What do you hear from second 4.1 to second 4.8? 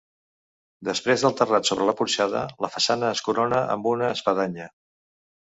espadanya.